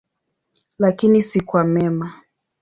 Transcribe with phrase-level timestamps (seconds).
[0.79, 2.21] Lakini si kwa mema.